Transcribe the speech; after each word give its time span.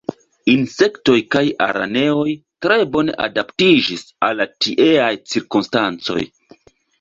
Insektoj 0.51 1.17
kaj 1.35 1.43
araneoj 1.65 2.33
tre 2.67 2.77
bone 2.95 3.13
adaptiĝis 3.27 4.03
al 4.29 4.41
la 4.43 4.49
tieaj 4.67 5.13
cirkonstancoj. 5.35 6.19